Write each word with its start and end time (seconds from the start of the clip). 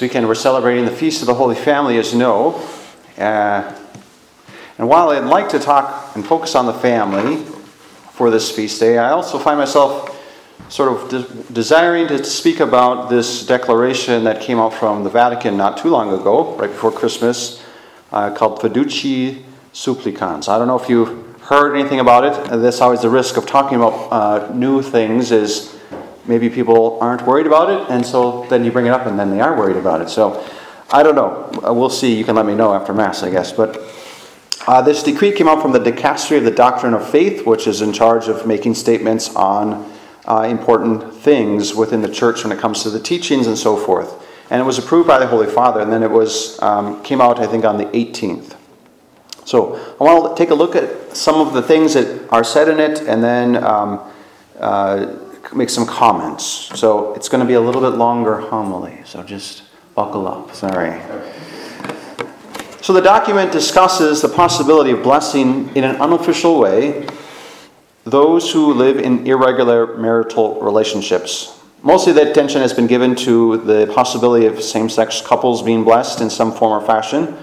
This 0.00 0.08
weekend 0.08 0.28
we're 0.28 0.34
celebrating 0.34 0.86
the 0.86 0.90
Feast 0.90 1.20
of 1.20 1.26
the 1.26 1.34
Holy 1.34 1.54
Family, 1.54 1.98
as 1.98 2.14
you 2.14 2.18
know. 2.18 2.54
Uh, 3.18 3.78
and 4.78 4.88
while 4.88 5.10
I'd 5.10 5.24
like 5.24 5.50
to 5.50 5.58
talk 5.58 6.16
and 6.16 6.26
focus 6.26 6.54
on 6.54 6.64
the 6.64 6.72
family 6.72 7.44
for 8.12 8.30
this 8.30 8.50
feast 8.50 8.80
day, 8.80 8.96
I 8.96 9.10
also 9.10 9.38
find 9.38 9.58
myself 9.58 10.18
sort 10.70 10.90
of 10.90 11.10
de- 11.10 11.52
desiring 11.52 12.08
to 12.08 12.24
speak 12.24 12.60
about 12.60 13.10
this 13.10 13.44
declaration 13.44 14.24
that 14.24 14.40
came 14.40 14.58
out 14.58 14.72
from 14.72 15.04
the 15.04 15.10
Vatican 15.10 15.58
not 15.58 15.76
too 15.76 15.90
long 15.90 16.18
ago, 16.18 16.56
right 16.56 16.70
before 16.70 16.92
Christmas, 16.92 17.62
uh, 18.10 18.30
called 18.30 18.58
Fiducia 18.58 19.42
Supplicans. 19.74 20.48
I 20.48 20.56
don't 20.56 20.66
know 20.66 20.80
if 20.80 20.88
you've 20.88 21.42
heard 21.42 21.76
anything 21.76 22.00
about 22.00 22.24
it. 22.24 22.50
That's 22.62 22.80
always 22.80 23.02
the 23.02 23.10
risk 23.10 23.36
of 23.36 23.44
talking 23.44 23.76
about 23.76 24.10
uh, 24.10 24.54
new 24.54 24.80
things 24.80 25.30
is 25.30 25.78
maybe 26.30 26.48
people 26.48 26.96
aren't 27.02 27.26
worried 27.26 27.46
about 27.46 27.68
it, 27.68 27.90
and 27.90 28.06
so 28.06 28.46
then 28.48 28.64
you 28.64 28.70
bring 28.70 28.86
it 28.86 28.90
up 28.90 29.06
and 29.06 29.18
then 29.18 29.30
they 29.30 29.40
are 29.40 29.54
worried 29.58 29.76
about 29.76 30.00
it. 30.00 30.08
So 30.08 30.42
I 30.90 31.02
don't 31.02 31.16
know. 31.16 31.50
Uh, 31.62 31.74
we'll 31.74 31.90
see. 31.90 32.16
You 32.16 32.24
can 32.24 32.36
let 32.36 32.46
me 32.46 32.54
know 32.54 32.72
after 32.72 32.94
Mass, 32.94 33.22
I 33.22 33.30
guess. 33.30 33.52
But 33.52 33.82
uh, 34.66 34.80
this 34.80 35.02
decree 35.02 35.32
came 35.32 35.48
out 35.48 35.60
from 35.60 35.72
the 35.72 35.80
Dicastery 35.80 36.38
of 36.38 36.44
the 36.44 36.52
Doctrine 36.52 36.94
of 36.94 37.08
Faith, 37.10 37.44
which 37.44 37.66
is 37.66 37.82
in 37.82 37.92
charge 37.92 38.28
of 38.28 38.46
making 38.46 38.76
statements 38.76 39.34
on 39.34 39.92
uh, 40.26 40.42
important 40.42 41.12
things 41.14 41.74
within 41.74 42.00
the 42.00 42.08
church 42.08 42.44
when 42.44 42.52
it 42.52 42.60
comes 42.60 42.84
to 42.84 42.90
the 42.90 43.00
teachings 43.00 43.46
and 43.46 43.58
so 43.58 43.76
forth. 43.76 44.26
And 44.50 44.60
it 44.60 44.64
was 44.64 44.78
approved 44.78 45.08
by 45.08 45.18
the 45.18 45.26
Holy 45.26 45.48
Father, 45.48 45.80
and 45.80 45.92
then 45.92 46.02
it 46.02 46.10
was 46.10 46.60
um, 46.62 47.02
came 47.02 47.20
out, 47.20 47.40
I 47.40 47.46
think, 47.46 47.64
on 47.64 47.76
the 47.76 47.86
18th. 47.86 48.56
So 49.44 49.76
I 50.00 50.04
want 50.04 50.36
to 50.36 50.40
take 50.40 50.50
a 50.50 50.54
look 50.54 50.76
at 50.76 51.16
some 51.16 51.40
of 51.40 51.54
the 51.54 51.62
things 51.62 51.94
that 51.94 52.28
are 52.30 52.44
said 52.44 52.68
in 52.68 52.78
it, 52.78 53.00
and 53.00 53.22
then 53.22 53.62
um, 53.64 54.00
uh, 54.60 55.16
make 55.54 55.70
some 55.70 55.86
comments. 55.86 56.44
So 56.78 57.14
it's 57.14 57.28
going 57.28 57.40
to 57.40 57.46
be 57.46 57.54
a 57.54 57.60
little 57.60 57.80
bit 57.80 57.96
longer 57.96 58.40
homily. 58.40 59.02
So 59.04 59.22
just 59.22 59.64
buckle 59.94 60.26
up. 60.28 60.54
Sorry. 60.54 61.00
So 62.82 62.92
the 62.92 63.02
document 63.02 63.52
discusses 63.52 64.22
the 64.22 64.28
possibility 64.28 64.90
of 64.90 65.02
blessing 65.02 65.74
in 65.76 65.84
an 65.84 65.96
unofficial 65.96 66.58
way 66.58 67.06
those 68.04 68.50
who 68.50 68.72
live 68.72 68.98
in 68.98 69.26
irregular 69.26 69.98
marital 69.98 70.60
relationships. 70.60 71.60
Mostly 71.82 72.12
the 72.12 72.30
attention 72.30 72.60
has 72.60 72.72
been 72.72 72.86
given 72.86 73.14
to 73.16 73.58
the 73.58 73.90
possibility 73.94 74.46
of 74.46 74.62
same 74.62 74.88
sex 74.88 75.20
couples 75.20 75.62
being 75.62 75.84
blessed 75.84 76.20
in 76.20 76.30
some 76.30 76.52
form 76.52 76.82
or 76.82 76.86
fashion. 76.86 77.36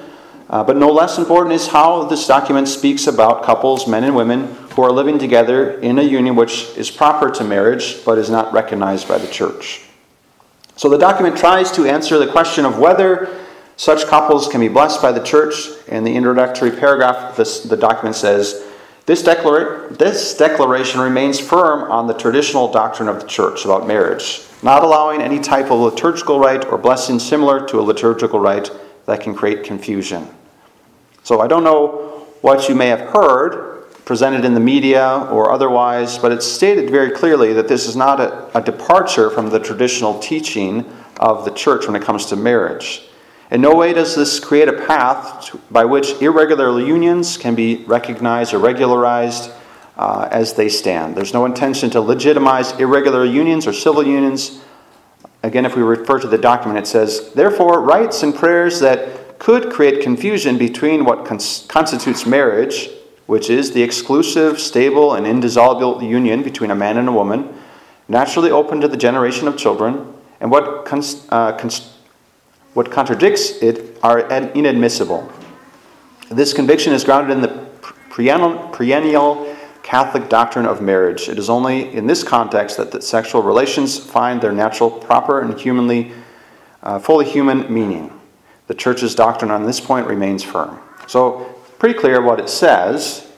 Uh, 0.49 0.63
but 0.63 0.77
no 0.77 0.91
less 0.91 1.17
important 1.17 1.53
is 1.53 1.67
how 1.67 2.03
this 2.05 2.25
document 2.25 2.67
speaks 2.67 3.07
about 3.07 3.43
couples, 3.43 3.87
men 3.87 4.03
and 4.03 4.15
women, 4.15 4.47
who 4.71 4.81
are 4.81 4.91
living 4.91 5.19
together 5.19 5.79
in 5.79 5.99
a 5.99 6.03
union 6.03 6.35
which 6.35 6.65
is 6.77 6.89
proper 6.89 7.29
to 7.29 7.43
marriage 7.43 8.05
but 8.05 8.17
is 8.17 8.29
not 8.29 8.53
recognized 8.53 9.07
by 9.07 9.17
the 9.17 9.27
church. 9.27 9.81
So 10.77 10.87
the 10.87 10.97
document 10.97 11.35
tries 11.35 11.71
to 11.71 11.85
answer 11.85 12.19
the 12.19 12.31
question 12.31 12.63
of 12.63 12.77
whether 12.77 13.35
such 13.75 14.05
couples 14.05 14.47
can 14.47 14.61
be 14.61 14.67
blessed 14.67 15.01
by 15.01 15.11
the 15.11 15.23
church. 15.23 15.69
In 15.87 16.03
the 16.03 16.15
introductory 16.15 16.71
paragraph, 16.71 17.35
this, 17.35 17.61
the 17.61 17.75
document 17.75 18.15
says, 18.15 18.63
this, 19.07 19.23
declara- 19.23 19.97
this 19.97 20.37
declaration 20.37 20.99
remains 21.01 21.39
firm 21.39 21.89
on 21.91 22.07
the 22.07 22.13
traditional 22.13 22.71
doctrine 22.71 23.09
of 23.09 23.19
the 23.19 23.27
church 23.27 23.65
about 23.65 23.87
marriage, 23.87 24.43
not 24.61 24.83
allowing 24.83 25.21
any 25.21 25.39
type 25.39 25.71
of 25.71 25.79
liturgical 25.79 26.39
rite 26.39 26.65
or 26.65 26.77
blessing 26.77 27.17
similar 27.17 27.65
to 27.67 27.79
a 27.79 27.81
liturgical 27.81 28.39
rite 28.39 28.69
that 29.05 29.21
can 29.21 29.33
create 29.33 29.63
confusion. 29.63 30.27
So 31.27 31.41
I 31.41 31.47
don't 31.47 31.65
know 31.65 32.25
what 32.39 32.69
you 32.69 32.75
may 32.75 32.87
have 32.87 33.01
heard 33.01 33.91
presented 34.05 34.45
in 34.45 34.53
the 34.53 34.61
media 34.61 35.27
or 35.29 35.51
otherwise, 35.51 36.17
but 36.17 36.31
it's 36.31 36.47
stated 36.47 36.89
very 36.89 37.11
clearly 37.11 37.51
that 37.51 37.67
this 37.67 37.85
is 37.85 37.97
not 37.97 38.21
a, 38.21 38.57
a 38.57 38.61
departure 38.61 39.29
from 39.29 39.49
the 39.49 39.59
traditional 39.59 40.17
teaching 40.19 40.85
of 41.19 41.43
the 41.43 41.51
church 41.51 41.85
when 41.85 41.97
it 41.97 42.01
comes 42.01 42.27
to 42.27 42.37
marriage. 42.37 43.09
In 43.51 43.59
no 43.59 43.75
way 43.75 43.91
does 43.91 44.15
this 44.15 44.39
create 44.39 44.69
a 44.69 44.85
path 44.87 45.47
to, 45.47 45.57
by 45.69 45.83
which 45.83 46.13
irregular 46.21 46.79
unions 46.79 47.35
can 47.35 47.55
be 47.55 47.83
recognized 47.83 48.53
or 48.53 48.59
regularized 48.59 49.51
uh, 49.97 50.29
as 50.31 50.53
they 50.53 50.69
stand. 50.69 51.17
There's 51.17 51.33
no 51.33 51.43
intention 51.43 51.89
to 51.89 51.99
legitimize 51.99 52.71
irregular 52.79 53.25
unions 53.25 53.67
or 53.67 53.73
civil 53.73 54.07
unions. 54.07 54.61
Again, 55.43 55.65
if 55.65 55.75
we 55.75 55.81
refer 55.81 56.19
to 56.19 56.27
the 56.27 56.37
document, 56.37 56.79
it 56.79 56.87
says, 56.87 57.33
Therefore, 57.33 57.81
rites 57.81 58.23
and 58.23 58.33
prayers 58.33 58.79
that 58.79 59.26
could 59.39 59.71
create 59.71 60.01
confusion 60.01 60.57
between 60.57 61.05
what 61.05 61.25
cons- 61.25 61.65
constitutes 61.67 62.25
marriage, 62.25 62.89
which 63.25 63.49
is 63.49 63.71
the 63.71 63.83
exclusive, 63.83 64.59
stable, 64.59 65.13
and 65.13 65.27
indissoluble 65.27 66.01
union 66.01 66.43
between 66.43 66.71
a 66.71 66.75
man 66.75 66.97
and 66.97 67.07
a 67.07 67.11
woman, 67.11 67.53
naturally 68.07 68.51
open 68.51 68.81
to 68.81 68.87
the 68.87 68.97
generation 68.97 69.47
of 69.47 69.57
children, 69.57 70.13
and 70.39 70.49
what 70.49 70.85
cons- 70.85 71.25
uh, 71.29 71.51
cons- 71.57 71.93
what 72.73 72.91
contradicts 72.91 73.61
it 73.61 73.97
are 74.03 74.19
inadmissible. 74.19 75.31
This 76.29 76.53
conviction 76.53 76.93
is 76.93 77.03
grounded 77.03 77.35
in 77.35 77.41
the 77.41 77.67
perennial 78.09 79.55
Catholic 79.83 80.27
doctrine 80.27 80.65
of 80.65 80.81
marriage. 80.81 81.29
It 81.29 81.39
is 81.39 81.49
only 81.49 81.93
in 81.93 82.07
this 82.07 82.23
context 82.23 82.75
that 82.77 82.91
the 82.91 83.01
sexual 83.01 83.41
relations 83.41 83.97
find 83.97 84.41
their 84.41 84.51
natural, 84.51 84.91
proper, 84.91 85.39
and 85.39 85.57
humanly, 85.57 86.11
uh, 86.83 86.99
fully 86.99 87.25
human 87.25 87.73
meaning. 87.73 88.16
The 88.67 88.75
Church's 88.75 89.15
doctrine 89.15 89.51
on 89.51 89.65
this 89.65 89.79
point 89.79 90.07
remains 90.07 90.43
firm. 90.43 90.79
So, 91.07 91.55
pretty 91.79 91.97
clear 91.97 92.21
what 92.21 92.39
it 92.39 92.49
says. 92.49 93.31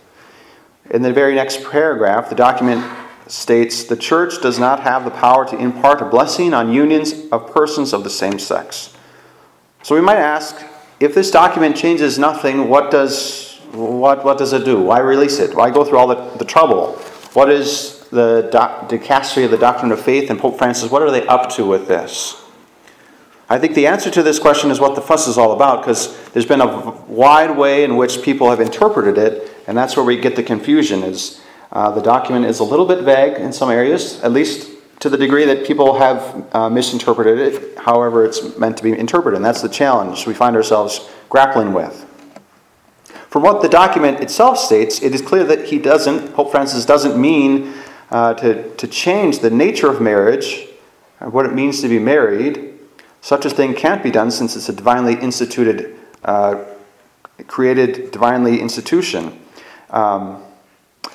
In 0.89 1.03
the 1.03 1.13
very 1.13 1.35
next 1.35 1.63
paragraph, 1.69 2.29
the 2.29 2.35
document 2.35 2.83
states 3.27 3.83
the 3.83 3.95
Church 3.95 4.41
does 4.41 4.57
not 4.57 4.79
have 4.81 5.05
the 5.05 5.11
power 5.11 5.47
to 5.47 5.57
impart 5.57 6.01
a 6.01 6.05
blessing 6.05 6.53
on 6.53 6.73
unions 6.73 7.13
of 7.31 7.53
persons 7.53 7.93
of 7.93 8.03
the 8.03 8.09
same 8.09 8.39
sex. 8.39 8.95
So 9.83 9.93
we 9.93 10.01
might 10.01 10.17
ask 10.17 10.65
if 10.99 11.13
this 11.13 11.31
document 11.31 11.77
changes 11.77 12.19
nothing, 12.19 12.67
what 12.67 12.91
does, 12.91 13.59
what, 13.71 14.25
what 14.25 14.37
does 14.37 14.51
it 14.51 14.65
do? 14.65 14.81
Why 14.81 14.99
release 14.99 15.39
it? 15.39 15.55
Why 15.55 15.69
go 15.69 15.85
through 15.85 15.99
all 15.99 16.07
the, 16.07 16.37
the 16.37 16.45
trouble? 16.45 16.93
What 17.33 17.49
is 17.49 17.99
the 18.09 18.49
dicastery 18.89 19.45
of 19.45 19.51
the 19.51 19.57
doctrine 19.57 19.91
of 19.91 20.01
faith 20.01 20.29
and 20.29 20.39
Pope 20.39 20.57
Francis? 20.57 20.89
What 20.89 21.03
are 21.03 21.11
they 21.11 21.25
up 21.27 21.49
to 21.51 21.65
with 21.65 21.87
this? 21.87 22.43
I 23.51 23.57
think 23.57 23.73
the 23.73 23.87
answer 23.87 24.11
to 24.11 24.21
this 24.21 24.37
question 24.37 24.69
is 24.69 24.79
what 24.79 24.93
the 24.93 25.01
fuss 25.01 25.27
is 25.27 25.37
all 25.37 25.53
about 25.53 25.81
because 25.81 26.15
there's 26.31 26.45
been 26.45 26.61
a 26.61 26.91
wide 27.07 27.57
way 27.57 27.83
in 27.83 27.97
which 27.97 28.21
people 28.21 28.49
have 28.49 28.59
interpreted 28.59 29.17
it, 29.17 29.51
and 29.67 29.75
that's 29.75 29.95
where 29.95 30.05
we 30.05 30.17
get 30.17 30.35
the 30.35 30.43
confusion. 30.43 31.01
Is 31.01 31.41
uh, 31.71 31.89
the 31.91 32.01
document 32.01 32.45
is 32.45 32.59
a 32.59 32.63
little 32.63 32.85
bit 32.85 33.03
vague 33.03 33.33
in 33.33 33.51
some 33.51 33.71
areas, 33.71 34.21
at 34.21 34.31
least 34.31 34.69
to 34.99 35.09
the 35.09 35.17
degree 35.17 35.45
that 35.45 35.65
people 35.65 35.97
have 35.97 36.47
uh, 36.53 36.69
misinterpreted 36.69 37.39
it, 37.39 37.77
however, 37.77 38.25
it's 38.25 38.57
meant 38.57 38.77
to 38.77 38.83
be 38.83 38.91
interpreted. 38.91 39.37
And 39.37 39.45
that's 39.45 39.61
the 39.61 39.69
challenge 39.69 40.27
we 40.27 40.33
find 40.33 40.55
ourselves 40.55 41.09
grappling 41.29 41.73
with. 41.73 42.05
From 43.29 43.43
what 43.43 43.61
the 43.61 43.69
document 43.69 44.19
itself 44.19 44.57
states, 44.57 45.01
it 45.01 45.13
is 45.13 45.21
clear 45.21 45.43
that 45.45 45.65
he 45.67 45.79
doesn't, 45.79 46.33
Pope 46.33 46.51
Francis 46.51 46.85
doesn't 46.85 47.19
mean 47.19 47.73
uh, 48.11 48.33
to, 48.35 48.75
to 48.75 48.87
change 48.87 49.39
the 49.39 49.49
nature 49.49 49.89
of 49.89 50.01
marriage, 50.01 50.67
or 51.21 51.29
what 51.29 51.45
it 51.45 51.53
means 51.53 51.81
to 51.81 51.87
be 51.87 51.99
married. 51.99 52.68
Such 53.21 53.45
a 53.45 53.49
thing 53.49 53.73
can't 53.73 54.01
be 54.01 54.11
done 54.11 54.31
since 54.31 54.55
it's 54.55 54.69
a 54.69 54.73
divinely 54.73 55.15
instituted, 55.15 55.97
uh, 56.23 56.63
created 57.47 58.11
divinely 58.11 58.61
institution. 58.61 59.39
Um, 59.89 60.43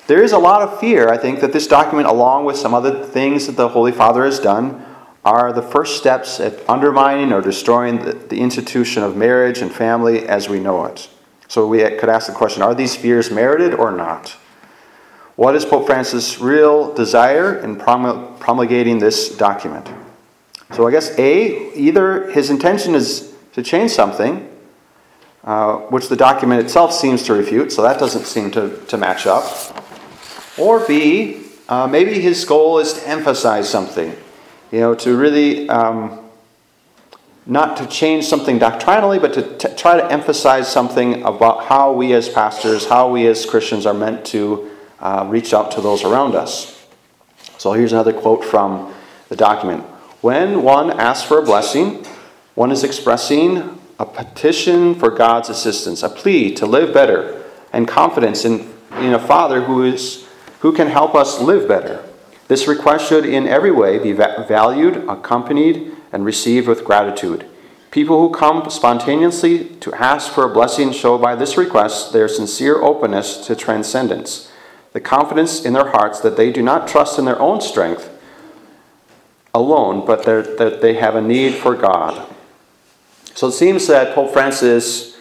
there 0.07 0.23
is 0.23 0.33
a 0.33 0.39
lot 0.39 0.61
of 0.63 0.79
fear, 0.79 1.09
I 1.09 1.17
think, 1.17 1.41
that 1.41 1.53
this 1.53 1.67
document, 1.67 2.09
along 2.09 2.45
with 2.45 2.57
some 2.57 2.75
other 2.75 3.05
things 3.05 3.47
that 3.47 3.57
the 3.57 3.69
Holy 3.69 3.93
Father 3.93 4.25
has 4.25 4.39
done, 4.39 4.85
are 5.25 5.53
the 5.53 5.63
first 5.63 5.97
steps 5.97 6.39
at 6.41 6.69
undermining 6.69 7.33
or 7.33 7.41
destroying 7.41 8.05
the, 8.05 8.13
the 8.13 8.41
institution 8.41 9.03
of 9.03 9.17
marriage 9.17 9.59
and 9.59 9.73
family 9.73 10.29
as 10.29 10.49
we 10.49 10.61
know 10.61 10.85
it. 10.85 11.09
So 11.49 11.67
we 11.67 11.79
could 11.79 12.11
ask 12.11 12.27
the 12.27 12.35
question 12.35 12.63
are 12.63 12.75
these 12.75 12.95
fears 12.95 13.31
merited 13.31 13.73
or 13.73 13.91
not? 13.91 14.37
What 15.37 15.57
is 15.57 15.65
Pope 15.65 15.87
Francis' 15.87 16.39
real 16.39 16.93
desire 16.95 17.59
in 17.59 17.77
promulgating 17.77 18.99
this 18.99 19.35
document? 19.37 19.89
So 20.75 20.87
I 20.89 20.91
guess 20.91 21.17
A, 21.19 21.73
either 21.75 22.31
his 22.33 22.51
intention 22.51 22.95
is 22.95 23.33
to 23.53 23.63
change 23.63 23.93
something, 23.93 24.51
uh, 25.45 25.77
which 25.77 26.09
the 26.09 26.17
document 26.17 26.65
itself 26.65 26.93
seems 26.93 27.23
to 27.25 27.35
refute, 27.35 27.71
so 27.71 27.83
that 27.83 28.01
doesn't 28.01 28.25
seem 28.25 28.51
to, 28.53 28.79
to 28.87 28.97
match 28.97 29.27
up. 29.27 29.45
Or 30.59 30.85
B, 30.87 31.45
uh, 31.69 31.87
maybe 31.87 32.21
his 32.21 32.45
goal 32.45 32.79
is 32.79 32.95
to 32.95 33.09
emphasize 33.09 33.69
something, 33.69 34.17
you 34.73 34.81
know, 34.81 34.95
to 34.97 35.17
really 35.17 35.69
um, 35.69 36.29
not 37.47 37.77
to 37.77 37.87
change 37.87 38.25
something 38.25 38.59
doctrinally, 38.59 39.19
but 39.19 39.33
to 39.35 39.57
t- 39.59 39.75
try 39.77 39.97
to 39.97 40.11
emphasize 40.11 40.71
something 40.71 41.23
about 41.23 41.65
how 41.67 41.93
we 41.93 42.13
as 42.15 42.29
pastors, 42.29 42.87
how 42.87 43.11
we 43.11 43.27
as 43.27 43.47
Christians 43.47 43.87
are 43.87 43.95
meant 43.95 44.25
to 44.27 44.71
uh, 44.99 45.27
reach 45.29 45.53
out 45.53 45.71
to 45.73 45.81
those 45.81 46.03
around 46.05 46.35
us. 46.35 46.85
So 47.59 47.73
here's 47.73 47.93
another 47.93 48.13
quote 48.13 48.45
from 48.45 48.93
the 49.29 49.37
document. 49.37 49.85
When 50.25 50.63
one 50.63 50.91
asks 50.91 51.29
for 51.29 51.39
a 51.39 51.45
blessing, 51.45 52.03
one 52.55 52.73
is 52.73 52.83
expressing 52.83 53.79
a 53.99 54.07
petition 54.07 54.95
for 54.95 55.11
God's 55.11 55.51
assistance, 55.51 56.03
a 56.03 56.09
plea 56.09 56.55
to 56.55 56.65
live 56.65 56.95
better, 56.95 57.45
and 57.75 57.87
confidence 57.87 58.47
in, 58.47 58.73
in 59.01 59.13
a 59.13 59.19
Father 59.19 59.65
who 59.65 59.83
is 59.83 60.27
who 60.61 60.73
can 60.73 60.89
help 60.89 61.15
us 61.15 61.43
live 61.43 61.69
better. 61.69 62.03
This 62.49 62.67
request 62.67 63.07
should 63.07 63.27
in 63.27 63.47
every 63.47 63.71
way 63.71 63.99
be 63.99 64.13
valued, 64.13 65.07
accompanied, 65.11 65.93
and 66.11 66.25
received 66.25 66.69
with 66.69 66.87
gratitude. 66.87 67.45
People 67.91 68.19
who 68.19 68.35
come 68.35 68.71
spontaneously 68.71 69.77
to 69.81 69.93
ask 69.93 70.33
for 70.33 70.45
a 70.45 70.55
blessing 70.55 70.91
show 70.91 71.19
by 71.19 71.35
this 71.35 71.59
request 71.59 72.15
their 72.15 72.29
sincere 72.29 72.81
openness 72.81 73.47
to 73.47 73.55
transcendence, 73.55 74.51
the 74.95 75.03
confidence 75.03 75.67
in 75.67 75.75
their 75.75 75.91
hearts 75.91 76.19
that 76.21 76.39
they 76.39 76.51
do 76.51 76.63
not 76.63 76.89
trust 76.89 77.19
in 77.19 77.27
their 77.27 77.39
own 77.39 77.61
strength 77.61 78.09
alone, 79.55 80.05
but 80.05 80.25
that 80.25 80.81
they 80.83 80.95
have 80.95 81.15
a 81.15 81.23
need 81.23 81.55
for 81.55 81.75
God. 81.75 82.29
So 83.35 83.49
it 83.49 83.53
seems 83.53 83.87
that 83.87 84.15
Pope 84.15 84.33
Francis 84.33 85.17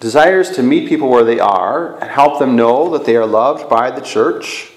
desires 0.00 0.50
to 0.52 0.62
meet 0.62 0.88
people 0.88 1.08
where 1.08 1.24
they 1.24 1.38
are 1.38 1.98
and 2.00 2.10
help 2.10 2.38
them 2.38 2.56
know 2.56 2.90
that 2.90 3.04
they 3.04 3.16
are 3.16 3.26
loved 3.26 3.68
by 3.68 3.90
the 3.90 4.00
church, 4.00 4.72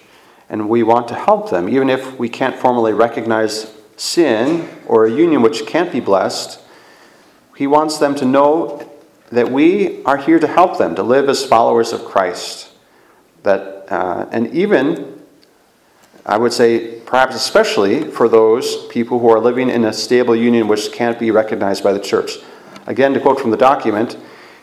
and 0.50 0.70
we 0.70 0.84
want 0.84 1.08
to 1.08 1.16
help 1.16 1.50
them, 1.50 1.68
even 1.68 1.90
if 1.90 2.20
we 2.20 2.30
can't 2.30 2.56
formally 2.56 2.94
recognize 2.94 3.74
sin 3.98 4.70
or 4.86 5.06
a 5.06 5.12
union 5.12 5.42
which 5.42 5.66
can't 5.66 5.92
be 5.92 6.00
blessed. 6.00 6.60
He 7.56 7.68
wants 7.68 7.98
them 7.98 8.16
to 8.16 8.26
know 8.26 8.90
that 9.32 9.52
we 9.52 10.04
are 10.04 10.18
here 10.18 10.40
to 10.40 10.48
help 10.48 10.78
them 10.78 10.96
to 10.96 11.04
live 11.04 11.30
as 11.30 11.46
followers 11.46 11.94
of 11.94 12.06
Christ. 12.06 12.70
That, 13.44 13.86
uh, 13.90 14.28
and 14.32 14.48
even, 14.54 15.23
I 16.26 16.38
would 16.38 16.54
say, 16.54 17.00
perhaps 17.02 17.36
especially 17.36 18.06
for 18.06 18.30
those 18.30 18.88
people 18.88 19.20
who 19.20 19.30
are 19.30 19.40
living 19.40 19.70
in 19.70 19.84
a 19.84 19.94
stable 19.94 20.36
union 20.36 20.68
which 20.68 20.92
can't 20.92 21.20
be 21.20 21.32
recognized 21.32 21.84
by 21.84 21.92
the 21.92 22.00
church. 22.00 22.38
Again, 22.88 23.14
to 23.14 23.20
quote 23.20 23.40
from 23.40 23.52
the 23.52 23.58
document, 23.58 24.18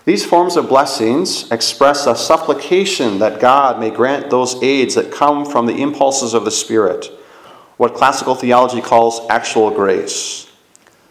these 0.07 0.25
forms 0.25 0.57
of 0.57 0.69
blessings 0.69 1.51
express 1.53 2.07
a 2.07 2.17
supplication 2.17 3.19
that 3.19 3.41
God 3.41 3.79
may 3.79 3.91
grant 3.91 4.31
those 4.31 4.61
aids 4.63 4.95
that 4.95 5.13
come 5.13 5.45
from 5.45 5.67
the 5.67 5.81
impulses 5.83 6.33
of 6.33 6.47
the 6.47 6.51
Spirit, 6.51 7.11
what 7.77 7.95
classical 7.95 8.35
theology 8.35 8.81
calls 8.81 9.21
actual 9.29 9.71
grace, 9.71 10.51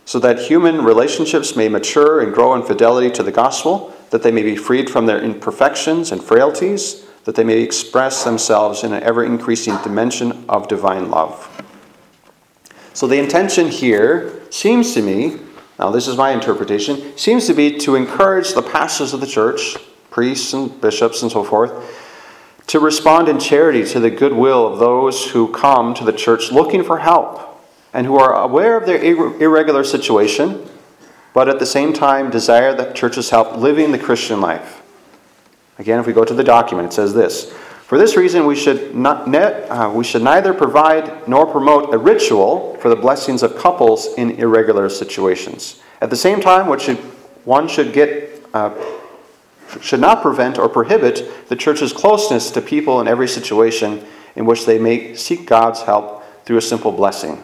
so 0.06 0.18
that 0.20 0.40
human 0.40 0.84
relationships 0.84 1.56
may 1.56 1.70
mature 1.70 2.22
and 2.22 2.34
grow 2.34 2.56
in 2.56 2.64
fidelity 2.64 3.12
to 3.12 3.22
the 3.22 3.32
gospel, 3.32 3.94
that 4.10 4.24
they 4.24 4.32
may 4.32 4.42
be 4.42 4.56
freed 4.56 4.90
from 4.90 5.06
their 5.06 5.22
imperfections 5.22 6.12
and 6.12 6.24
frailties, 6.24 7.06
that 7.30 7.36
they 7.36 7.44
may 7.44 7.62
express 7.62 8.24
themselves 8.24 8.84
in 8.84 8.92
an 8.92 9.04
ever 9.04 9.24
increasing 9.24 9.78
dimension 9.84 10.46
of 10.50 10.68
divine 10.68 11.12
love. 11.12 11.48
So 12.94 13.06
the 13.06 13.20
intention 13.20 13.68
here 13.68 14.42
seems 14.50 14.96
to 14.96 15.04
me 15.04 15.38
now, 15.78 15.92
this 15.92 16.08
is 16.08 16.18
my 16.18 16.32
interpretation, 16.32 17.16
seems 17.20 17.46
to 17.46 17.54
be 17.54 17.78
to 17.78 17.96
encourage 17.96 18.54
the 18.54 18.64
pastors 18.64 19.14
of 19.14 19.22
the 19.22 19.28
church, 19.28 19.78
priests 20.10 20.54
and 20.54 20.82
bishops 20.82 21.22
and 21.22 21.32
so 21.32 21.44
forth, 21.44 21.72
to 22.66 22.80
respond 22.80 23.30
in 23.30 23.40
charity 23.40 23.86
to 23.86 24.00
the 24.00 24.10
goodwill 24.10 24.74
of 24.74 24.80
those 24.80 25.30
who 25.30 25.54
come 25.54 25.94
to 25.94 26.04
the 26.04 26.12
church 26.12 26.52
looking 26.52 26.84
for 26.84 26.98
help 26.98 27.64
and 27.94 28.08
who 28.08 28.18
are 28.18 28.34
aware 28.34 28.76
of 28.76 28.88
their 28.88 29.04
irregular 29.04 29.84
situation, 29.84 30.68
but 31.36 31.48
at 31.48 31.60
the 31.60 31.66
same 31.68 31.94
time 31.94 32.32
desire 32.32 32.74
the 32.74 32.92
church's 32.94 33.30
help 33.30 33.56
living 33.56 33.92
the 33.92 34.00
Christian 34.00 34.42
life. 34.42 34.79
Again, 35.80 36.00
if 36.00 36.06
we 36.06 36.14
go 36.14 36.24
to 36.24 36.34
the 36.34 36.44
document, 36.44 36.90
it 36.90 36.94
says 36.94 37.14
this 37.14 37.52
for 37.90 37.98
this 37.98 38.16
reason, 38.16 38.46
we 38.46 38.56
should, 38.56 38.94
not, 38.94 39.34
uh, 39.34 39.92
we 39.92 40.04
should 40.04 40.22
neither 40.22 40.54
provide 40.54 41.28
nor 41.28 41.48
promote 41.48 41.92
a 41.92 41.98
ritual 41.98 42.78
for 42.80 42.88
the 42.88 42.96
blessings 42.96 43.42
of 43.42 43.58
couples 43.58 44.14
in 44.14 44.30
irregular 44.30 44.90
situations. 44.90 45.82
At 46.00 46.12
the 46.12 46.16
same 46.16 46.40
time, 46.40 46.68
what 46.68 46.82
should, 46.82 46.98
one 47.46 47.68
should, 47.68 47.92
get, 47.92 48.44
uh, 48.54 48.76
should 49.82 50.02
not 50.02 50.22
prevent 50.22 50.60
or 50.60 50.70
prohibit 50.70 51.50
the 51.50 51.56
church's 51.56 51.92
closeness 51.92 52.52
to 52.52 52.62
people 52.62 53.02
in 53.02 53.08
every 53.08 53.28
situation 53.28 54.06
in 54.36 54.46
which 54.46 54.68
they 54.68 54.78
may 54.78 55.16
seek 55.16 55.48
God's 55.48 55.82
help 55.82 56.24
through 56.46 56.58
a 56.58 56.62
simple 56.62 56.92
blessing. 56.92 57.44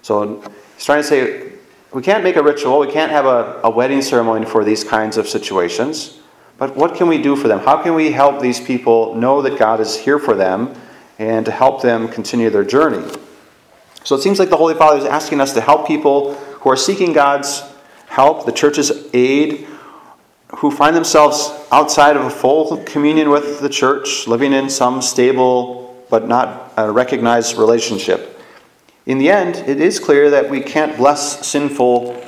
So 0.00 0.40
he's 0.76 0.86
trying 0.86 1.02
to 1.02 1.06
say 1.06 1.52
we 1.92 2.00
can't 2.00 2.24
make 2.24 2.36
a 2.36 2.42
ritual, 2.42 2.78
we 2.78 2.90
can't 2.90 3.12
have 3.12 3.26
a, 3.26 3.60
a 3.64 3.68
wedding 3.68 4.00
ceremony 4.00 4.46
for 4.46 4.64
these 4.64 4.82
kinds 4.82 5.18
of 5.18 5.28
situations. 5.28 6.20
But 6.56 6.76
what 6.76 6.94
can 6.94 7.08
we 7.08 7.18
do 7.18 7.34
for 7.36 7.48
them? 7.48 7.58
How 7.58 7.82
can 7.82 7.94
we 7.94 8.12
help 8.12 8.40
these 8.40 8.60
people 8.60 9.14
know 9.14 9.42
that 9.42 9.58
God 9.58 9.80
is 9.80 9.96
here 9.96 10.18
for 10.18 10.34
them 10.34 10.74
and 11.18 11.44
to 11.46 11.52
help 11.52 11.82
them 11.82 12.08
continue 12.08 12.50
their 12.50 12.64
journey? 12.64 13.10
So 14.04 14.14
it 14.14 14.22
seems 14.22 14.38
like 14.38 14.50
the 14.50 14.56
Holy 14.56 14.74
Father 14.74 14.98
is 14.98 15.04
asking 15.04 15.40
us 15.40 15.52
to 15.54 15.60
help 15.60 15.86
people 15.86 16.34
who 16.34 16.70
are 16.70 16.76
seeking 16.76 17.12
God's 17.12 17.62
help, 18.06 18.46
the 18.46 18.52
church's 18.52 19.08
aid, 19.12 19.66
who 20.56 20.70
find 20.70 20.94
themselves 20.94 21.50
outside 21.72 22.16
of 22.16 22.24
a 22.24 22.30
full 22.30 22.76
communion 22.84 23.30
with 23.30 23.60
the 23.60 23.68
church, 23.68 24.28
living 24.28 24.52
in 24.52 24.70
some 24.70 25.02
stable 25.02 26.04
but 26.10 26.28
not 26.28 26.72
recognized 26.94 27.56
relationship. 27.56 28.40
In 29.06 29.18
the 29.18 29.30
end, 29.30 29.56
it 29.68 29.80
is 29.80 29.98
clear 29.98 30.30
that 30.30 30.48
we 30.48 30.60
can't 30.60 30.96
bless 30.96 31.44
sinful 31.46 32.24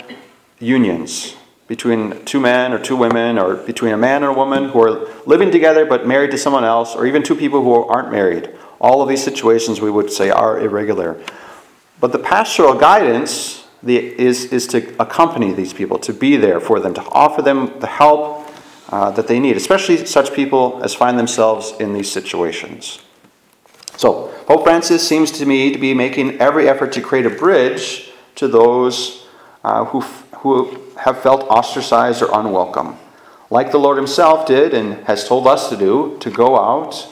unions 0.59 1.37
between 1.69 2.25
two 2.25 2.39
men 2.39 2.73
or 2.73 2.79
two 2.79 2.97
women, 2.97 3.39
or 3.39 3.55
between 3.55 3.93
a 3.93 3.97
man 3.97 4.23
and 4.23 4.33
a 4.33 4.39
woman 4.39 4.69
who 4.69 4.83
are 4.83 5.09
living 5.27 5.51
together 5.51 5.85
but 5.85 6.07
married 6.07 6.31
to 6.31 6.39
someone 6.39 6.65
else, 6.65 6.95
or 6.95 7.07
even 7.07 7.23
two 7.23 7.35
people 7.35 7.63
who 7.63 7.75
aren't 7.75 8.11
married. 8.11 8.51
All 8.81 9.03
of 9.03 9.09
these 9.09 9.23
situations 9.23 9.81
we 9.81 9.91
would 9.91 10.13
say 10.13 10.31
are 10.31 10.61
irregular. 10.61 11.21
But 11.99 12.13
the 12.13 12.19
pastoral 12.19 12.75
guidance 12.75 13.67
is, 13.85 14.53
is 14.53 14.67
to 14.69 14.95
accompany 15.01 15.53
these 15.53 15.73
people, 15.73 15.99
to 16.01 16.13
be 16.13 16.37
there 16.37 16.61
for 16.61 16.79
them, 16.79 16.95
to 16.95 17.03
offer 17.11 17.43
them 17.43 17.79
the 17.81 17.87
help 17.87 18.49
uh, 18.91 19.11
that 19.13 19.27
they 19.27 19.41
need, 19.41 19.57
especially 19.57 20.05
such 20.07 20.33
people 20.33 20.81
as 20.85 20.95
find 20.95 21.19
themselves 21.19 21.73
in 21.81 21.93
these 21.93 22.11
situations. 22.11 23.01
So, 23.97 24.29
Pope 24.47 24.65
Francis 24.65 25.07
seems 25.07 25.33
to 25.33 25.47
me 25.47 25.73
to 25.73 25.79
be 25.79 25.95
making 25.95 26.39
every 26.39 26.69
effort 26.69 26.93
to 26.93 27.01
create 27.01 27.27
a 27.27 27.31
bridge 27.31 28.13
to 28.37 28.47
those 28.47 29.27
uh, 29.65 29.87
who, 29.87 30.03
who 30.39 30.86
have 30.99 31.23
felt 31.23 31.43
ostracized 31.49 32.23
or 32.23 32.29
unwelcome. 32.33 32.99
Like 33.51 33.71
the 33.71 33.79
Lord 33.79 33.97
Himself 33.97 34.47
did 34.47 34.75
and 34.75 35.05
has 35.07 35.27
told 35.27 35.47
us 35.47 35.69
to 35.69 35.77
do, 35.77 36.17
to 36.21 36.31
go 36.31 36.59
out. 36.59 37.09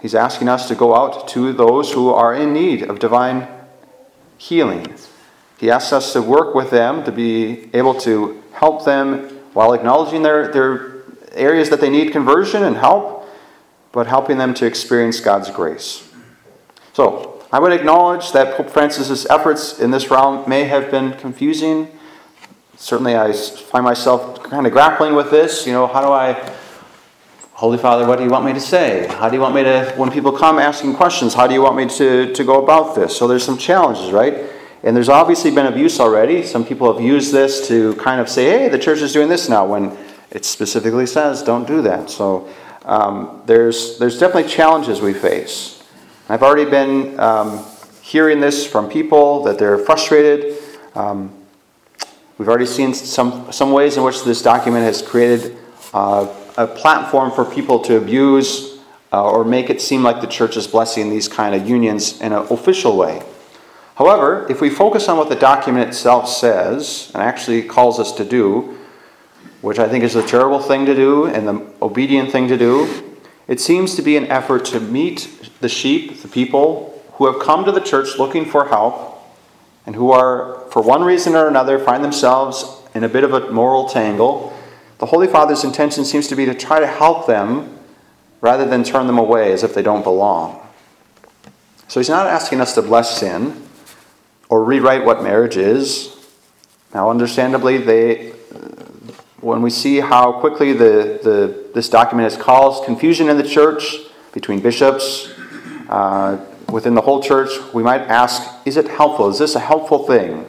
He's 0.00 0.14
asking 0.14 0.48
us 0.48 0.68
to 0.68 0.74
go 0.74 0.94
out 0.94 1.28
to 1.28 1.52
those 1.52 1.92
who 1.92 2.08
are 2.10 2.34
in 2.34 2.52
need 2.52 2.82
of 2.82 2.98
divine 2.98 3.46
healing. 4.38 4.94
He 5.58 5.70
asks 5.70 5.92
us 5.92 6.14
to 6.14 6.22
work 6.22 6.54
with 6.54 6.70
them, 6.70 7.04
to 7.04 7.12
be 7.12 7.68
able 7.74 7.94
to 8.00 8.42
help 8.52 8.86
them 8.86 9.28
while 9.52 9.74
acknowledging 9.74 10.22
their, 10.22 10.48
their 10.48 11.02
areas 11.32 11.68
that 11.68 11.80
they 11.80 11.90
need 11.90 12.12
conversion 12.12 12.62
and 12.62 12.76
help, 12.76 13.28
but 13.92 14.06
helping 14.06 14.38
them 14.38 14.54
to 14.54 14.64
experience 14.64 15.20
God's 15.20 15.50
grace. 15.50 16.10
So, 16.94 17.42
I 17.52 17.58
would 17.58 17.72
acknowledge 17.72 18.30
that 18.32 18.56
Pope 18.56 18.70
Francis's 18.70 19.26
efforts 19.26 19.80
in 19.80 19.90
this 19.90 20.08
realm 20.08 20.48
may 20.48 20.64
have 20.64 20.90
been 20.90 21.12
confusing 21.14 21.88
certainly 22.80 23.14
I 23.14 23.32
find 23.32 23.84
myself 23.84 24.42
kind 24.42 24.66
of 24.66 24.72
grappling 24.72 25.14
with 25.14 25.30
this. 25.30 25.66
You 25.66 25.72
know, 25.72 25.86
how 25.86 26.00
do 26.00 26.10
I, 26.10 26.32
Holy 27.52 27.76
Father, 27.76 28.06
what 28.06 28.16
do 28.16 28.24
you 28.24 28.30
want 28.30 28.46
me 28.46 28.54
to 28.54 28.60
say? 28.60 29.06
How 29.06 29.28
do 29.28 29.36
you 29.36 29.40
want 29.40 29.54
me 29.54 29.62
to, 29.62 29.92
when 29.96 30.10
people 30.10 30.32
come 30.32 30.58
asking 30.58 30.94
questions, 30.94 31.34
how 31.34 31.46
do 31.46 31.52
you 31.52 31.60
want 31.60 31.76
me 31.76 31.86
to, 31.98 32.32
to 32.32 32.44
go 32.44 32.64
about 32.64 32.94
this? 32.94 33.14
So 33.16 33.28
there's 33.28 33.44
some 33.44 33.58
challenges, 33.58 34.10
right? 34.12 34.46
And 34.82 34.96
there's 34.96 35.10
obviously 35.10 35.50
been 35.50 35.66
abuse 35.66 36.00
already. 36.00 36.42
Some 36.42 36.64
people 36.64 36.90
have 36.90 37.02
used 37.02 37.32
this 37.32 37.68
to 37.68 37.94
kind 37.96 38.18
of 38.18 38.30
say, 38.30 38.46
hey, 38.46 38.68
the 38.70 38.78
church 38.78 39.00
is 39.00 39.12
doing 39.12 39.28
this 39.28 39.46
now, 39.50 39.66
when 39.66 39.96
it 40.30 40.46
specifically 40.46 41.06
says 41.06 41.42
don't 41.42 41.66
do 41.66 41.82
that. 41.82 42.08
So 42.08 42.48
um, 42.86 43.42
there's, 43.44 43.98
there's 43.98 44.18
definitely 44.18 44.50
challenges 44.50 45.02
we 45.02 45.12
face. 45.12 45.84
I've 46.30 46.42
already 46.42 46.70
been 46.70 47.20
um, 47.20 47.62
hearing 48.00 48.40
this 48.40 48.66
from 48.66 48.88
people 48.88 49.42
that 49.42 49.58
they're 49.58 49.76
frustrated. 49.76 50.56
Um, 50.94 51.36
We've 52.40 52.48
already 52.48 52.64
seen 52.64 52.94
some, 52.94 53.52
some 53.52 53.70
ways 53.70 53.98
in 53.98 54.02
which 54.02 54.24
this 54.24 54.40
document 54.40 54.84
has 54.84 55.02
created 55.02 55.58
uh, 55.92 56.26
a 56.56 56.66
platform 56.66 57.32
for 57.32 57.44
people 57.44 57.80
to 57.80 57.98
abuse 57.98 58.78
uh, 59.12 59.30
or 59.30 59.44
make 59.44 59.68
it 59.68 59.82
seem 59.82 60.02
like 60.02 60.22
the 60.22 60.26
church 60.26 60.56
is 60.56 60.66
blessing 60.66 61.10
these 61.10 61.28
kind 61.28 61.54
of 61.54 61.68
unions 61.68 62.18
in 62.22 62.32
an 62.32 62.46
official 62.50 62.96
way. 62.96 63.22
However, 63.96 64.46
if 64.48 64.62
we 64.62 64.70
focus 64.70 65.06
on 65.06 65.18
what 65.18 65.28
the 65.28 65.36
document 65.36 65.86
itself 65.86 66.30
says 66.30 67.10
and 67.12 67.22
actually 67.22 67.62
calls 67.62 68.00
us 68.00 68.10
to 68.12 68.24
do, 68.24 68.78
which 69.60 69.78
I 69.78 69.86
think 69.86 70.02
is 70.02 70.14
the 70.14 70.26
terrible 70.26 70.60
thing 70.60 70.86
to 70.86 70.94
do 70.94 71.26
and 71.26 71.46
the 71.46 71.70
obedient 71.82 72.32
thing 72.32 72.48
to 72.48 72.56
do, 72.56 73.20
it 73.48 73.60
seems 73.60 73.96
to 73.96 74.00
be 74.00 74.16
an 74.16 74.26
effort 74.28 74.64
to 74.64 74.80
meet 74.80 75.50
the 75.60 75.68
sheep, 75.68 76.22
the 76.22 76.28
people 76.28 77.04
who 77.16 77.30
have 77.30 77.38
come 77.42 77.66
to 77.66 77.70
the 77.70 77.82
church 77.82 78.18
looking 78.18 78.46
for 78.46 78.68
help, 78.68 79.19
and 79.90 79.96
who 79.96 80.12
are, 80.12 80.60
for 80.70 80.82
one 80.82 81.02
reason 81.02 81.34
or 81.34 81.48
another, 81.48 81.76
find 81.76 82.04
themselves 82.04 82.80
in 82.94 83.02
a 83.02 83.08
bit 83.08 83.24
of 83.24 83.32
a 83.32 83.50
moral 83.50 83.88
tangle, 83.88 84.56
the 84.98 85.06
Holy 85.06 85.26
Father's 85.26 85.64
intention 85.64 86.04
seems 86.04 86.28
to 86.28 86.36
be 86.36 86.44
to 86.44 86.54
try 86.54 86.78
to 86.78 86.86
help 86.86 87.26
them 87.26 87.76
rather 88.40 88.64
than 88.64 88.84
turn 88.84 89.08
them 89.08 89.18
away 89.18 89.50
as 89.50 89.64
if 89.64 89.74
they 89.74 89.82
don't 89.82 90.04
belong. 90.04 90.64
So 91.88 91.98
he's 91.98 92.08
not 92.08 92.28
asking 92.28 92.60
us 92.60 92.72
to 92.76 92.82
bless 92.82 93.18
sin 93.18 93.66
or 94.48 94.62
rewrite 94.62 95.04
what 95.04 95.24
marriage 95.24 95.56
is. 95.56 96.24
Now, 96.94 97.10
understandably, 97.10 97.78
they, 97.78 98.28
when 99.40 99.60
we 99.60 99.70
see 99.70 99.98
how 99.98 100.38
quickly 100.38 100.72
the, 100.72 101.18
the, 101.20 101.68
this 101.74 101.88
document 101.88 102.32
has 102.32 102.40
caused 102.40 102.84
confusion 102.84 103.28
in 103.28 103.36
the 103.36 103.42
church 103.42 103.96
between 104.32 104.60
bishops, 104.60 105.34
uh, 105.88 106.46
within 106.70 106.94
the 106.94 107.00
whole 107.00 107.22
church, 107.22 107.50
we 107.72 107.82
might 107.82 108.02
ask, 108.02 108.50
is 108.64 108.76
it 108.76 108.88
helpful? 108.88 109.28
Is 109.28 109.38
this 109.38 109.54
a 109.54 109.60
helpful 109.60 110.06
thing? 110.06 110.46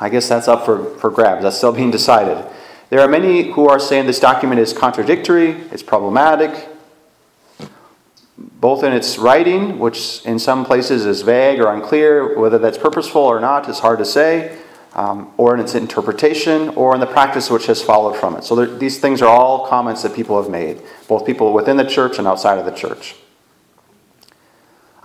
I 0.00 0.08
guess 0.08 0.28
that's 0.28 0.48
up 0.48 0.64
for, 0.64 0.96
for 0.98 1.10
grabs. 1.10 1.42
That's 1.42 1.56
still 1.56 1.72
being 1.72 1.90
decided. 1.90 2.44
There 2.90 3.00
are 3.00 3.08
many 3.08 3.50
who 3.52 3.68
are 3.68 3.80
saying 3.80 4.06
this 4.06 4.20
document 4.20 4.60
is 4.60 4.72
contradictory, 4.72 5.50
it's 5.72 5.82
problematic, 5.82 6.68
both 8.38 8.84
in 8.84 8.92
its 8.92 9.18
writing, 9.18 9.78
which 9.78 10.24
in 10.24 10.38
some 10.38 10.64
places 10.64 11.04
is 11.06 11.22
vague 11.22 11.58
or 11.60 11.72
unclear, 11.72 12.38
whether 12.38 12.58
that's 12.58 12.78
purposeful 12.78 13.22
or 13.22 13.40
not 13.40 13.68
is 13.68 13.80
hard 13.80 13.98
to 13.98 14.04
say, 14.04 14.56
um, 14.92 15.32
or 15.36 15.54
in 15.54 15.60
its 15.60 15.74
interpretation, 15.74 16.68
or 16.70 16.94
in 16.94 17.00
the 17.00 17.06
practice 17.06 17.50
which 17.50 17.66
has 17.66 17.82
followed 17.82 18.16
from 18.16 18.36
it. 18.36 18.44
So 18.44 18.54
there, 18.54 18.66
these 18.66 19.00
things 19.00 19.20
are 19.20 19.28
all 19.28 19.66
comments 19.66 20.02
that 20.02 20.14
people 20.14 20.40
have 20.40 20.50
made, 20.50 20.80
both 21.08 21.26
people 21.26 21.52
within 21.52 21.76
the 21.76 21.84
church 21.84 22.18
and 22.18 22.26
outside 22.26 22.58
of 22.58 22.66
the 22.66 22.72
church. 22.72 23.16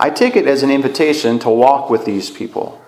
I 0.02 0.10
take 0.10 0.34
it 0.34 0.48
as 0.48 0.62
an 0.62 0.70
invitation 0.70 1.38
to 1.38 1.48
walk 1.48 1.88
with 1.88 2.04
these 2.04 2.28
people. 2.28 2.80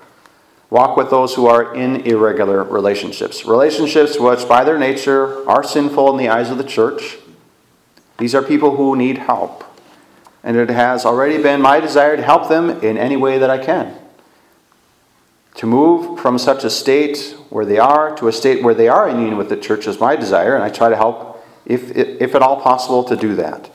Walk 0.69 0.97
with 0.97 1.11
those 1.11 1.35
who 1.35 1.47
are 1.47 1.75
in 1.75 2.01
irregular 2.01 2.65
relationships. 2.65 3.45
Relationships 3.47 4.19
which, 4.19 4.49
by 4.49 4.65
their 4.65 4.79
nature, 4.79 5.49
are 5.49 5.63
sinful 5.63 6.11
in 6.11 6.17
the 6.17 6.29
eyes 6.29 6.51
of 6.51 6.59
the 6.59 6.65
church. 6.65 7.19
These 8.19 8.35
are 8.35 8.43
people 8.43 8.77
who 8.77 8.97
need 8.97 9.19
help 9.19 9.65
and 10.45 10.59
it 10.59 10.69
has 10.69 11.07
already 11.07 11.43
been 11.43 11.61
my 11.61 11.81
desire 11.81 12.17
to 12.17 12.23
help 12.23 12.49
them 12.49 12.69
in 12.83 12.99
any 12.99 13.17
way 13.17 13.39
that 13.39 13.49
I 13.49 13.59
can. 13.59 13.97
To 15.57 15.67
move 15.67 16.21
from 16.21 16.39
such 16.39 16.65
a 16.65 16.71
state 16.71 17.35
where 17.49 17.65
they 17.65 17.79
are 17.79 18.15
to 18.17 18.29
a 18.29 18.33
state 18.33 18.63
where 18.63 18.75
they 18.75 18.89
are 18.89 19.09
in 19.09 19.19
union 19.19 19.39
with 19.39 19.49
the 19.49 19.57
church 19.57 19.87
is 19.87 19.99
my 19.99 20.17
desire, 20.17 20.55
and 20.55 20.63
I 20.63 20.69
try 20.69 20.91
to 20.91 20.97
help, 20.97 21.43
if, 21.65 21.91
if 21.97 22.35
at 22.35 22.43
all 22.43 22.61
possible, 22.61 23.05
to 23.05 23.17
do 23.17 23.35
that. 23.37 23.71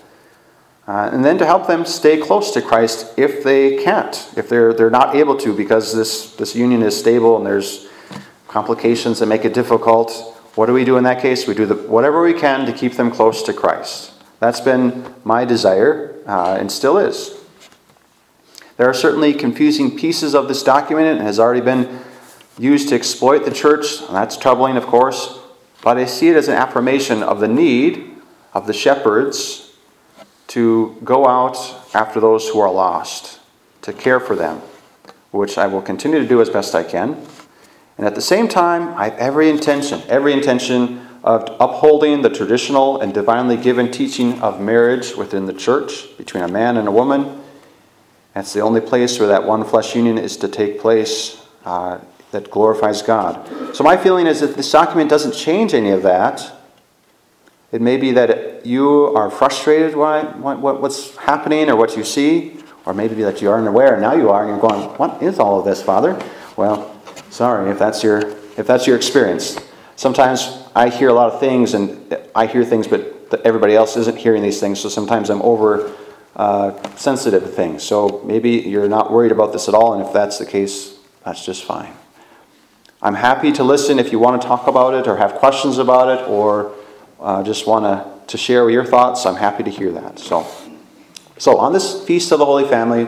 Uh, 0.89 1.07
and 1.13 1.23
then 1.23 1.37
to 1.37 1.45
help 1.45 1.67
them 1.67 1.85
stay 1.85 2.17
close 2.17 2.49
to 2.49 2.63
Christ 2.63 3.13
if 3.15 3.43
they 3.43 3.77
can't, 3.83 4.33
if 4.35 4.49
they're, 4.49 4.73
they're 4.73 4.89
not 4.89 5.15
able 5.15 5.37
to, 5.37 5.55
because 5.55 5.95
this, 5.95 6.35
this 6.35 6.55
union 6.55 6.81
is 6.81 6.97
stable 6.97 7.37
and 7.37 7.45
there's 7.45 7.87
complications 8.47 9.19
that 9.19 9.27
make 9.27 9.45
it 9.45 9.53
difficult. 9.53 10.11
What 10.55 10.65
do 10.65 10.73
we 10.73 10.83
do 10.83 10.97
in 10.97 11.03
that 11.03 11.21
case? 11.21 11.45
We 11.45 11.53
do 11.53 11.67
the, 11.67 11.75
whatever 11.75 12.23
we 12.23 12.33
can 12.33 12.65
to 12.65 12.73
keep 12.73 12.93
them 12.93 13.11
close 13.11 13.43
to 13.43 13.53
Christ. 13.53 14.13
That's 14.39 14.61
been 14.61 15.13
my 15.23 15.45
desire 15.45 16.23
uh, 16.25 16.57
and 16.59 16.71
still 16.71 16.97
is. 16.97 17.39
There 18.77 18.89
are 18.89 18.93
certainly 18.95 19.35
confusing 19.35 19.95
pieces 19.95 20.33
of 20.33 20.47
this 20.47 20.63
document. 20.63 21.21
It 21.21 21.23
has 21.23 21.39
already 21.39 21.61
been 21.61 21.99
used 22.57 22.89
to 22.89 22.95
exploit 22.95 23.45
the 23.45 23.51
church. 23.51 24.07
That's 24.07 24.37
troubling, 24.37 24.75
of 24.75 24.87
course. 24.87 25.37
But 25.83 25.99
I 25.99 26.05
see 26.05 26.29
it 26.29 26.35
as 26.35 26.47
an 26.47 26.55
affirmation 26.55 27.21
of 27.21 27.41
the 27.41 27.47
need 27.47 28.15
of 28.55 28.65
the 28.65 28.73
shepherds 28.73 29.68
to 30.49 30.97
go 31.03 31.27
out 31.27 31.57
after 31.93 32.19
those 32.19 32.49
who 32.49 32.59
are 32.59 32.71
lost, 32.71 33.39
to 33.83 33.93
care 33.93 34.19
for 34.19 34.35
them, 34.35 34.61
which 35.31 35.57
I 35.57 35.67
will 35.67 35.81
continue 35.81 36.19
to 36.19 36.27
do 36.27 36.41
as 36.41 36.49
best 36.49 36.75
I 36.75 36.83
can. 36.83 37.25
And 37.97 38.07
at 38.07 38.15
the 38.15 38.21
same 38.21 38.47
time, 38.47 38.89
I 38.97 39.09
have 39.09 39.19
every 39.19 39.49
intention, 39.49 40.01
every 40.07 40.33
intention 40.33 41.05
of 41.23 41.43
upholding 41.59 42.21
the 42.21 42.29
traditional 42.29 43.01
and 43.01 43.13
divinely 43.13 43.57
given 43.57 43.91
teaching 43.91 44.39
of 44.41 44.59
marriage 44.59 45.15
within 45.15 45.45
the 45.45 45.53
church 45.53 46.17
between 46.17 46.43
a 46.43 46.47
man 46.47 46.77
and 46.77 46.87
a 46.87 46.91
woman. 46.91 47.41
That's 48.33 48.53
the 48.53 48.61
only 48.61 48.81
place 48.81 49.19
where 49.19 49.27
that 49.27 49.43
one 49.43 49.63
flesh 49.65 49.95
union 49.95 50.17
is 50.17 50.37
to 50.37 50.47
take 50.47 50.79
place 50.79 51.45
uh, 51.65 51.99
that 52.31 52.49
glorifies 52.49 53.01
God. 53.01 53.75
So, 53.75 53.83
my 53.83 53.97
feeling 53.97 54.27
is 54.27 54.39
that 54.39 54.55
this 54.55 54.71
document 54.71 55.09
doesn't 55.09 55.33
change 55.33 55.73
any 55.73 55.89
of 55.89 56.03
that. 56.03 56.58
It 57.71 57.81
may 57.81 57.97
be 57.97 58.11
that 58.13 58.65
you 58.65 59.15
are 59.15 59.29
frustrated 59.29 59.93
by 59.93 60.23
what's 60.23 61.15
happening 61.17 61.69
or 61.69 61.75
what 61.75 61.95
you 61.95 62.03
see, 62.03 62.63
or 62.85 62.93
maybe 62.95 63.21
that 63.21 63.41
you 63.41 63.51
aren't 63.51 63.67
aware, 63.67 63.99
now 63.99 64.13
you 64.13 64.31
are, 64.31 64.41
and 64.41 64.49
you're 64.49 64.59
going, 64.59 64.89
What 64.97 65.21
is 65.21 65.37
all 65.37 65.59
of 65.59 65.65
this, 65.65 65.81
Father? 65.81 66.19
Well, 66.57 66.99
sorry 67.29 67.69
if 67.69 67.77
that's 67.77 68.03
your, 68.03 68.27
if 68.57 68.65
that's 68.65 68.87
your 68.87 68.95
experience. 68.95 69.59
Sometimes 69.95 70.63
I 70.75 70.89
hear 70.89 71.09
a 71.09 71.13
lot 71.13 71.31
of 71.31 71.39
things, 71.39 71.75
and 71.75 72.17
I 72.33 72.47
hear 72.47 72.65
things, 72.65 72.87
but 72.87 73.41
everybody 73.45 73.75
else 73.75 73.95
isn't 73.97 74.17
hearing 74.17 74.41
these 74.41 74.59
things. 74.59 74.79
So 74.79 74.89
sometimes 74.89 75.29
I'm 75.29 75.41
over 75.43 75.95
uh, 76.35 76.95
sensitive 76.95 77.43
to 77.43 77.49
things. 77.49 77.83
So 77.83 78.23
maybe 78.25 78.51
you're 78.51 78.89
not 78.89 79.11
worried 79.11 79.31
about 79.31 79.53
this 79.53 79.67
at 79.67 79.75
all, 79.75 79.93
and 79.93 80.03
if 80.03 80.11
that's 80.11 80.39
the 80.39 80.45
case, 80.45 80.97
that's 81.23 81.45
just 81.45 81.63
fine. 81.63 81.93
I'm 83.01 83.13
happy 83.13 83.51
to 83.53 83.63
listen 83.63 83.99
if 83.99 84.11
you 84.11 84.17
want 84.17 84.41
to 84.41 84.47
talk 84.47 84.67
about 84.67 84.93
it 84.95 85.07
or 85.07 85.17
have 85.17 85.35
questions 85.35 85.77
about 85.77 86.19
it 86.19 86.27
or 86.27 86.73
uh, 87.19 87.43
just 87.43 87.67
want 87.67 87.85
to, 87.85 88.37
share 88.37 88.69
your 88.69 88.85
thoughts. 88.85 89.25
I'm 89.25 89.35
happy 89.35 89.63
to 89.63 89.71
hear 89.71 89.91
that. 89.91 90.19
So, 90.19 90.45
so 91.39 91.57
on 91.57 91.73
this 91.73 92.05
feast 92.05 92.31
of 92.31 92.37
the 92.37 92.45
Holy 92.45 92.67
Family, 92.67 93.07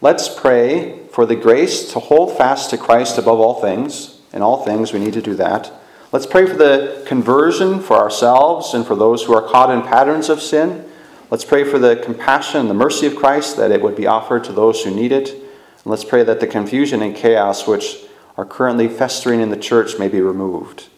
let's 0.00 0.30
pray 0.30 1.06
for 1.08 1.26
the 1.26 1.36
grace 1.36 1.92
to 1.92 1.98
hold 1.98 2.38
fast 2.38 2.70
to 2.70 2.78
Christ 2.78 3.18
above 3.18 3.38
all 3.38 3.60
things. 3.60 4.18
In 4.32 4.40
all 4.40 4.64
things, 4.64 4.94
we 4.94 4.98
need 4.98 5.12
to 5.12 5.20
do 5.20 5.34
that. 5.34 5.70
Let's 6.10 6.24
pray 6.24 6.46
for 6.46 6.56
the 6.56 7.04
conversion 7.06 7.80
for 7.80 7.98
ourselves 7.98 8.72
and 8.72 8.86
for 8.86 8.96
those 8.96 9.24
who 9.24 9.34
are 9.34 9.46
caught 9.46 9.70
in 9.70 9.82
patterns 9.82 10.30
of 10.30 10.40
sin. 10.40 10.86
Let's 11.30 11.44
pray 11.44 11.64
for 11.64 11.78
the 11.78 11.96
compassion 11.96 12.60
and 12.60 12.70
the 12.70 12.74
mercy 12.74 13.06
of 13.06 13.16
Christ 13.16 13.58
that 13.58 13.70
it 13.70 13.82
would 13.82 13.96
be 13.96 14.06
offered 14.06 14.44
to 14.44 14.52
those 14.52 14.82
who 14.82 14.90
need 14.90 15.12
it. 15.12 15.30
And 15.30 15.84
let's 15.84 16.04
pray 16.04 16.22
that 16.22 16.40
the 16.40 16.46
confusion 16.46 17.02
and 17.02 17.14
chaos 17.14 17.66
which 17.66 17.98
are 18.36 18.46
currently 18.46 18.88
festering 18.88 19.40
in 19.40 19.50
the 19.50 19.56
church 19.56 19.98
may 19.98 20.08
be 20.08 20.20
removed. 20.20 20.88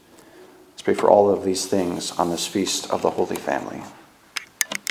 Let's 0.86 0.98
pray 0.98 1.00
for 1.00 1.10
all 1.10 1.30
of 1.30 1.44
these 1.44 1.64
things 1.64 2.12
on 2.18 2.28
this 2.28 2.46
feast 2.46 2.90
of 2.90 3.00
the 3.00 3.08
Holy 3.08 3.36
Family. 3.36 3.80